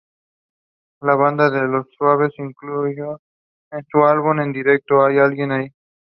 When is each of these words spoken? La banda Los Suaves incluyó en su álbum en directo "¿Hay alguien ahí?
La 1.01 1.13
banda 1.15 1.47
Los 1.67 1.85
Suaves 1.95 2.33
incluyó 2.39 3.21
en 3.69 3.85
su 3.87 4.03
álbum 4.03 4.39
en 4.39 4.51
directo 4.51 5.05
"¿Hay 5.05 5.19
alguien 5.19 5.51
ahí? 5.51 5.67